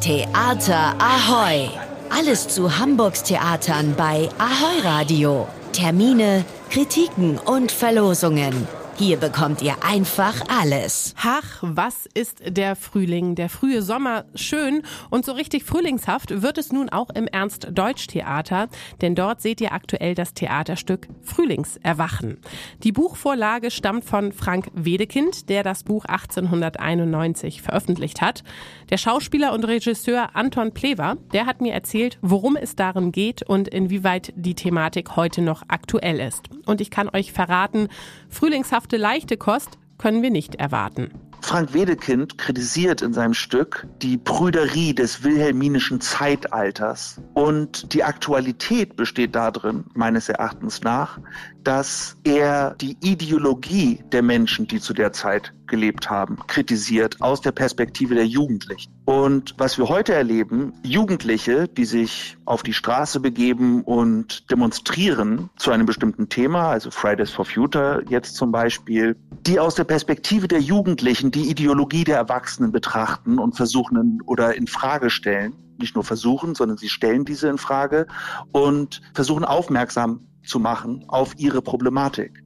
Theater 0.00 0.94
Ahoy! 1.00 1.68
Alles 2.08 2.46
zu 2.46 2.78
Hamburgs 2.78 3.24
Theatern 3.24 3.94
bei 3.96 4.28
Ahoy 4.38 4.80
Radio. 4.84 5.48
Termine, 5.72 6.44
Kritiken 6.70 7.36
und 7.36 7.72
Verlosungen. 7.72 8.68
Hier 9.00 9.16
bekommt 9.16 9.62
ihr 9.62 9.76
einfach 9.84 10.34
alles. 10.48 11.14
Ach, 11.22 11.58
was 11.60 12.08
ist 12.14 12.42
der 12.44 12.74
Frühling? 12.74 13.36
Der 13.36 13.48
frühe 13.48 13.80
Sommer 13.80 14.24
schön 14.34 14.82
und 15.08 15.24
so 15.24 15.30
richtig 15.30 15.62
frühlingshaft 15.62 16.42
wird 16.42 16.58
es 16.58 16.72
nun 16.72 16.88
auch 16.88 17.08
im 17.10 17.28
Ernst-Deutsch-Theater, 17.28 18.66
denn 19.00 19.14
dort 19.14 19.40
seht 19.40 19.60
ihr 19.60 19.72
aktuell 19.72 20.16
das 20.16 20.34
Theaterstück 20.34 21.06
Frühlingserwachen. 21.22 22.38
Die 22.82 22.90
Buchvorlage 22.90 23.70
stammt 23.70 24.04
von 24.04 24.32
Frank 24.32 24.68
Wedekind, 24.74 25.48
der 25.48 25.62
das 25.62 25.84
Buch 25.84 26.04
1891 26.04 27.62
veröffentlicht 27.62 28.20
hat. 28.20 28.42
Der 28.90 28.96
Schauspieler 28.96 29.52
und 29.52 29.64
Regisseur 29.64 30.30
Anton 30.34 30.74
Plewer, 30.74 31.18
der 31.32 31.46
hat 31.46 31.60
mir 31.60 31.72
erzählt, 31.72 32.18
worum 32.20 32.56
es 32.56 32.74
darin 32.74 33.12
geht 33.12 33.44
und 33.44 33.68
inwieweit 33.68 34.32
die 34.34 34.56
Thematik 34.56 35.14
heute 35.14 35.40
noch 35.40 35.62
aktuell 35.68 36.18
ist. 36.18 36.46
Und 36.66 36.80
ich 36.80 36.90
kann 36.90 37.08
euch 37.08 37.32
verraten, 37.32 37.86
frühlingshaft 38.28 38.87
dauerhafte 38.88 38.96
leichte 38.96 39.36
Kost 39.36 39.78
können 39.98 40.22
wir 40.22 40.30
nicht 40.30 40.54
erwarten. 40.54 41.10
Frank 41.42 41.72
Wedekind 41.72 42.36
kritisiert 42.36 43.00
in 43.02 43.12
seinem 43.12 43.34
Stück 43.34 43.86
die 44.02 44.16
Brüderie 44.16 44.94
des 44.94 45.22
wilhelminischen 45.22 46.00
Zeitalters 46.00 47.20
und 47.34 47.92
die 47.92 48.02
Aktualität 48.02 48.96
besteht 48.96 49.34
darin, 49.34 49.84
meines 49.94 50.28
Erachtens 50.28 50.82
nach, 50.82 51.20
dass 51.62 52.16
er 52.24 52.74
die 52.80 52.96
Ideologie 53.02 54.02
der 54.10 54.22
Menschen, 54.22 54.66
die 54.66 54.80
zu 54.80 54.94
der 54.94 55.12
Zeit 55.12 55.52
gelebt 55.68 56.10
haben, 56.10 56.38
kritisiert 56.46 57.20
aus 57.20 57.40
der 57.40 57.52
Perspektive 57.52 58.14
der 58.14 58.26
Jugendlichen. 58.26 58.92
Und 59.04 59.54
was 59.58 59.78
wir 59.78 59.88
heute 59.88 60.12
erleben, 60.14 60.72
Jugendliche, 60.82 61.68
die 61.68 61.84
sich 61.84 62.36
auf 62.44 62.62
die 62.62 62.72
Straße 62.72 63.20
begeben 63.20 63.82
und 63.82 64.50
demonstrieren 64.50 65.50
zu 65.56 65.70
einem 65.70 65.86
bestimmten 65.86 66.28
Thema, 66.28 66.70
also 66.70 66.90
Fridays 66.90 67.30
for 67.30 67.44
Future 67.44 68.02
jetzt 68.08 68.36
zum 68.36 68.52
Beispiel, 68.52 69.16
die 69.46 69.60
aus 69.60 69.74
der 69.74 69.84
Perspektive 69.84 70.48
der 70.48 70.60
Jugendlichen 70.60 71.30
die 71.30 71.48
Ideologie 71.48 72.04
der 72.04 72.16
Erwachsenen 72.16 72.72
betrachten 72.72 73.38
und 73.38 73.56
versuchen 73.56 74.20
oder 74.26 74.54
in 74.54 74.66
Frage 74.66 75.10
stellen, 75.10 75.54
nicht 75.78 75.94
nur 75.94 76.04
versuchen, 76.04 76.54
sondern 76.54 76.76
sie 76.76 76.88
stellen 76.88 77.24
diese 77.24 77.48
in 77.48 77.58
Frage 77.58 78.06
und 78.52 79.00
versuchen 79.14 79.44
aufmerksam 79.44 80.26
zu 80.44 80.58
machen 80.58 81.04
auf 81.08 81.34
ihre 81.38 81.62
Problematik. 81.62 82.42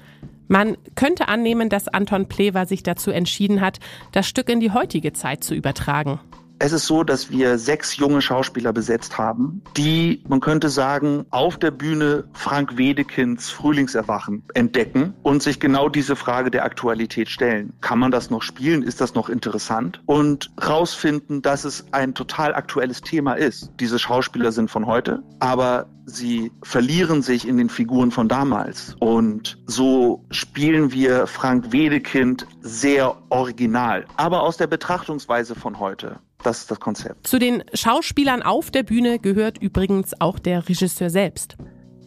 Man 0.49 0.77
könnte 0.95 1.29
annehmen, 1.29 1.69
dass 1.69 1.89
Anton 1.89 2.29
Plewer 2.29 2.67
sich 2.67 2.83
dazu 2.83 3.11
entschieden 3.11 3.61
hat, 3.61 3.79
das 4.13 4.29
Stück 4.29 4.49
in 4.49 4.61
die 4.61 4.73
heutige 4.73 5.13
Zeit 5.13 5.45
zu 5.45 5.55
übertragen. 5.55 6.21
Es 6.65 6.71
ist 6.71 6.87
so, 6.87 7.03
dass 7.03 7.29
wir 7.29 7.59
sechs 7.59 7.97
junge 7.97 8.23
Schauspieler 8.23 8.73
besetzt 8.73 9.19
haben, 9.19 9.63
die, 9.77 10.23
man 10.29 10.39
könnte 10.39 10.69
sagen, 10.69 11.27
auf 11.31 11.59
der 11.59 11.73
Bühne 11.73 12.23
Frank 12.35 12.79
Wedekinds 12.79 13.51
Frühlingserwachen 13.51 14.45
entdecken 14.55 15.13
und 15.25 15.43
sich 15.43 15.59
genau 15.59 15.89
diese 15.89 16.15
Frage 16.15 16.53
der 16.53 16.65
Aktualität 16.65 17.29
stellen. 17.29 17.73
Kann 17.81 17.99
man 17.99 18.13
das 18.13 18.31
noch 18.31 18.43
spielen? 18.43 18.85
Ist 18.85 19.01
das 19.01 19.17
noch 19.17 19.29
interessant? 19.29 20.01
Und 20.07 20.53
rausfinden, 20.65 21.43
dass 21.43 21.65
es 21.65 21.85
ein 21.91 22.15
total 22.15 22.55
aktuelles 22.55 23.01
Thema 23.01 23.33
ist. 23.33 23.73
Diese 23.81 23.99
Schauspieler 23.99 24.53
sind 24.53 24.71
von 24.71 24.87
heute, 24.87 25.21
aber 25.41 25.89
sie 26.07 26.53
verlieren 26.63 27.23
sich 27.23 27.47
in 27.47 27.57
den 27.57 27.71
Figuren 27.71 28.13
von 28.13 28.29
damals. 28.29 28.95
Und 29.01 29.59
so 29.67 30.25
spielen 30.31 30.93
wir 30.93 31.27
Frank 31.27 31.73
Wedekind 31.73 32.47
sehr 32.61 33.17
original, 33.31 34.07
aber 34.17 34.43
aus 34.43 34.57
der 34.57 34.69
Betrachtungsweise 34.69 35.57
von 35.57 35.81
heute. 35.81 36.21
Das 36.43 36.59
ist 36.59 36.71
das 36.71 36.81
Konzept. 36.81 37.27
Zu 37.27 37.39
den 37.39 37.63
Schauspielern 37.75 38.43
auf 38.43 38.71
der 38.71 38.83
Bühne 38.83 39.19
gehört 39.19 39.59
übrigens 39.59 40.21
auch 40.21 40.39
der 40.39 40.69
Regisseur 40.69 41.11
selbst. 41.11 41.57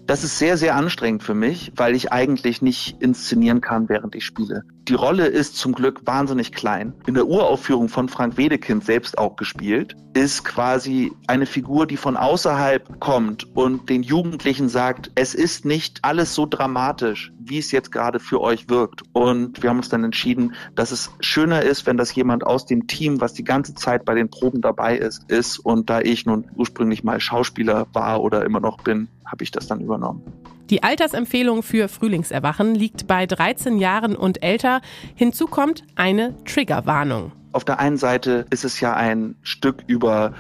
Das 0.06 0.24
ist 0.24 0.38
sehr, 0.38 0.58
sehr 0.58 0.76
anstrengend 0.76 1.24
für 1.24 1.34
mich, 1.34 1.72
weil 1.76 1.96
ich 1.96 2.12
eigentlich 2.12 2.62
nicht 2.62 3.02
inszenieren 3.02 3.62
kann, 3.62 3.90
während 3.90 4.14
ich 4.16 4.26
spiele. 4.26 4.64
Die 4.88 4.94
Rolle 4.94 5.26
ist 5.26 5.58
zum 5.58 5.74
Glück 5.74 6.06
wahnsinnig 6.06 6.52
klein. 6.52 6.94
In 7.08 7.16
der 7.16 7.26
Uraufführung 7.26 7.90
von 7.90 8.08
Frank 8.08 8.38
Wedekind 8.38 8.86
selbst 8.86 9.18
auch 9.18 9.36
gespielt, 9.36 9.96
ist 10.14 10.46
quasi 10.46 11.12
eine 11.26 11.48
Figur, 11.48 11.88
die 11.88 11.98
von 11.98 12.16
außerhalb 12.16 13.00
kommt 13.00 13.48
und 13.56 13.90
den 13.90 14.04
Jugendlichen 14.04 14.70
sagt, 14.70 15.10
es 15.16 15.34
ist 15.34 15.66
nicht 15.66 16.02
alles 16.04 16.36
so 16.36 16.46
dramatisch, 16.46 17.34
wie 17.40 17.58
es 17.58 17.72
jetzt 17.72 17.92
gerade 17.92 18.20
für 18.20 18.40
euch 18.42 18.70
wirkt. 18.70 19.02
Und 19.14 19.64
wir 19.64 19.72
haben 19.72 19.78
uns 19.78 19.90
dann 19.90 20.04
entschieden, 20.04 20.54
dass 20.76 20.92
es 20.92 21.10
schöner 21.20 21.64
ist, 21.64 21.88
wenn 21.88 21.98
das 21.98 22.14
jemand 22.14 22.46
aus 22.46 22.68
dem 22.68 22.86
Team, 22.86 23.22
was 23.22 23.34
die 23.34 23.44
ganze 23.44 23.74
Zeit 23.74 24.06
bei 24.06 24.14
den 24.14 24.30
Proben 24.30 24.62
dabei 24.62 24.98
ist, 24.98 25.32
ist. 25.32 25.58
Und 25.58 25.90
da 25.90 26.00
ich 26.02 26.28
nun 26.28 26.46
ursprünglich 26.56 27.04
mal 27.04 27.20
Schauspieler 27.20 27.88
war 27.94 28.22
oder 28.22 28.46
immer 28.46 28.60
noch 28.60 28.84
bin, 28.84 29.08
habe 29.26 29.44
ich 29.44 29.50
das 29.50 29.66
dann 29.66 29.82
übernommen. 29.82 30.22
Die 30.72 30.82
Altersempfehlung 30.82 31.62
für 31.62 31.88
Frühlingserwachen 31.88 32.74
liegt 32.74 33.06
bei 33.06 33.28
13 33.28 33.78
Jahren 33.78 34.16
und 34.16 34.42
älter. 34.42 34.82
Hinzu 35.14 35.46
kommt 35.46 35.84
eine 35.96 36.34
Triggerwarnung. 36.46 37.32
Auf 37.52 37.64
der 37.64 37.80
einen 37.80 37.98
Seite 37.98 38.48
ist 38.50 38.66
es 38.66 38.80
ja 38.80 38.96
ein 38.96 39.36
Stück 39.44 39.84
über 39.86 40.34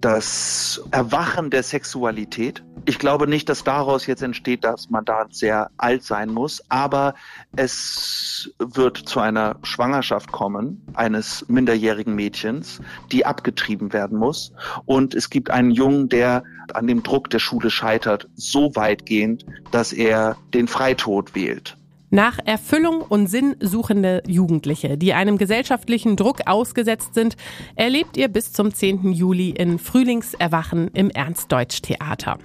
das 0.00 0.82
Erwachen 0.90 1.50
der 1.50 1.62
Sexualität. 1.62 2.62
Ich 2.84 2.98
glaube 2.98 3.26
nicht, 3.26 3.48
dass 3.48 3.64
daraus 3.64 4.06
jetzt 4.06 4.22
entsteht, 4.22 4.64
dass 4.64 4.90
man 4.90 5.04
da 5.04 5.26
sehr 5.30 5.70
alt 5.76 6.02
sein 6.02 6.30
muss, 6.30 6.62
aber 6.68 7.14
es 7.56 8.50
wird 8.58 8.96
zu 8.96 9.20
einer 9.20 9.56
Schwangerschaft 9.62 10.32
kommen 10.32 10.86
eines 10.94 11.44
minderjährigen 11.48 12.14
Mädchens, 12.14 12.80
die 13.12 13.26
abgetrieben 13.26 13.92
werden 13.92 14.18
muss. 14.18 14.52
Und 14.86 15.14
es 15.14 15.30
gibt 15.30 15.50
einen 15.50 15.70
Jungen, 15.70 16.08
der 16.08 16.44
an 16.74 16.86
dem 16.86 17.02
Druck 17.02 17.30
der 17.30 17.38
Schule 17.38 17.70
scheitert, 17.70 18.28
so 18.34 18.74
weitgehend, 18.74 19.46
dass 19.70 19.92
er 19.92 20.36
den 20.52 20.68
Freitod 20.68 21.34
wählt. 21.34 21.77
Nach 22.10 22.38
Erfüllung 22.42 23.02
und 23.02 23.26
Sinn 23.26 23.56
suchende 23.60 24.22
Jugendliche, 24.26 24.96
die 24.96 25.12
einem 25.12 25.36
gesellschaftlichen 25.36 26.16
Druck 26.16 26.46
ausgesetzt 26.46 27.12
sind, 27.12 27.36
erlebt 27.76 28.16
ihr 28.16 28.28
bis 28.28 28.54
zum 28.54 28.72
10. 28.72 29.12
Juli 29.12 29.50
in 29.50 29.78
Frühlingserwachen 29.78 30.88
im 30.94 31.10
Ernst-Deutsch-Theater. 31.10 32.38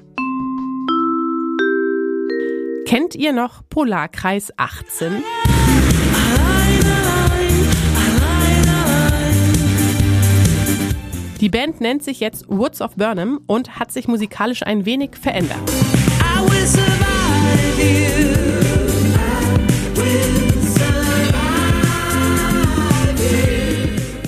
Kennt 2.85 3.15
ihr 3.15 3.31
noch 3.31 3.61
Polarkreis 3.69 4.51
18? 4.57 5.23
Die 11.39 11.49
Band 11.49 11.79
nennt 11.79 12.03
sich 12.03 12.19
jetzt 12.19 12.49
Woods 12.49 12.81
of 12.81 12.95
Burnham 12.95 13.39
und 13.47 13.79
hat 13.79 13.93
sich 13.93 14.09
musikalisch 14.09 14.63
ein 14.63 14.85
wenig 14.85 15.15
verändert. 15.15 15.59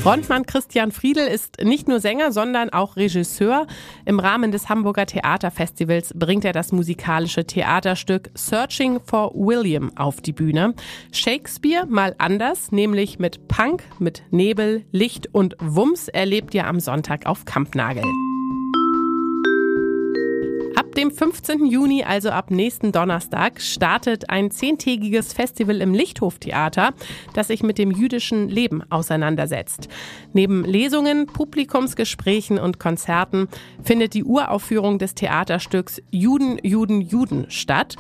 Frontmann 0.06 0.46
Christian 0.46 0.92
Friedel 0.92 1.26
ist 1.26 1.64
nicht 1.64 1.88
nur 1.88 2.00
Sänger, 2.00 2.32
sondern 2.32 2.70
auch 2.70 2.96
Regisseur. 2.96 3.66
Im 4.06 4.20
Rahmen 4.20 4.52
des 4.52 4.70
Hamburger 4.70 5.08
Theaterfestivals 5.08 6.14
bringt 6.14 6.46
er 6.46 6.54
das 6.54 6.72
musikalische 6.72 7.48
Theaterstück 7.48 8.30
Searching 8.36 9.00
for 9.04 9.32
William 9.34 9.92
auf 9.98 10.22
die 10.22 10.34
Bühne. 10.34 10.76
Shakespeare 11.12 11.88
mal 11.88 12.14
anders, 12.20 12.72
nämlich 12.72 13.18
mit 13.18 13.48
Punk, 13.48 13.82
mit 13.98 14.22
Nebel, 14.30 14.86
Licht 14.92 15.34
und 15.34 15.56
Wumms 15.60 16.08
erlebt 16.08 16.54
ihr 16.54 16.68
am 16.68 16.80
Sonntag 16.80 17.26
auf 17.26 17.46
Kampnagel 17.46 18.04
dem 20.98 21.12
15. 21.12 21.66
Juni, 21.66 22.04
also 22.04 22.30
ab 22.30 22.52
nächsten 22.52 22.92
Donnerstag, 22.92 23.62
startet 23.62 24.30
ein 24.30 24.52
zehntägiges 24.52 25.34
Festival 25.34 25.82
im 25.82 25.94
Lichthoftheater, 25.94 26.94
das 27.34 27.48
sich 27.48 27.64
mit 27.64 27.78
dem 27.78 27.92
jüdischen 27.92 28.50
Leben 28.50 28.84
auseinandersetzt. 28.90 29.88
Neben 30.34 30.64
Lesungen, 30.64 31.28
Publikumsgesprächen 31.28 32.60
und 32.60 32.80
Konzerten 32.80 33.48
findet 33.84 34.14
die 34.14 34.24
Uraufführung 34.24 35.00
des 35.00 35.16
Theaterstücks 35.16 36.02
Juden, 36.12 36.60
Juden, 36.64 37.02
Juden 37.02 37.46
statt. 37.50 37.96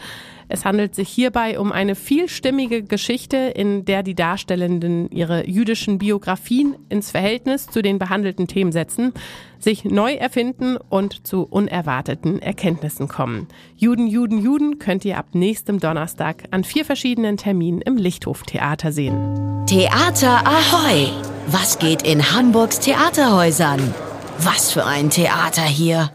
Es 0.47 0.65
handelt 0.65 0.95
sich 0.95 1.09
hierbei 1.09 1.59
um 1.59 1.71
eine 1.71 1.95
vielstimmige 1.95 2.83
Geschichte, 2.83 3.37
in 3.37 3.85
der 3.85 4.03
die 4.03 4.15
Darstellenden 4.15 5.09
ihre 5.11 5.47
jüdischen 5.47 5.97
Biografien 5.97 6.75
ins 6.89 7.11
Verhältnis 7.11 7.67
zu 7.67 7.81
den 7.81 7.99
behandelten 7.99 8.47
Themen 8.47 8.71
setzen, 8.71 9.13
sich 9.59 9.85
neu 9.85 10.13
erfinden 10.13 10.77
und 10.77 11.25
zu 11.25 11.43
unerwarteten 11.43 12.41
Erkenntnissen 12.41 13.07
kommen. 13.07 13.47
Juden, 13.75 14.07
Juden, 14.07 14.39
Juden 14.39 14.79
könnt 14.79 15.05
ihr 15.05 15.17
ab 15.17 15.27
nächstem 15.33 15.79
Donnerstag 15.79 16.43
an 16.51 16.63
vier 16.63 16.85
verschiedenen 16.85 17.37
Terminen 17.37 17.81
im 17.81 17.97
Lichthof-Theater 17.97 18.91
sehen. 18.91 19.65
Theater 19.65 20.45
Ahoy! 20.45 21.09
Was 21.47 21.79
geht 21.79 22.01
in 22.01 22.31
Hamburgs 22.31 22.79
Theaterhäusern? 22.79 23.93
Was 24.39 24.71
für 24.71 24.85
ein 24.85 25.09
Theater 25.09 25.63
hier! 25.63 26.03